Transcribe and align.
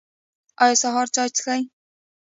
ایا 0.63 0.75
سهار 0.83 1.07
چای 1.15 1.29
څښئ؟ 1.35 1.61